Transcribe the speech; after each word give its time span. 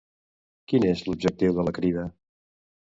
Quin 0.73 0.87
és 0.93 1.03
l'objectiu 1.11 1.57
de 1.59 1.69
la 1.69 1.77
Crida? 1.81 2.09